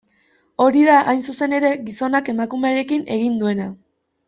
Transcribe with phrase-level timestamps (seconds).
[0.63, 3.71] Hori da, hain zuzen ere, gizonak emakumearekin egin duena.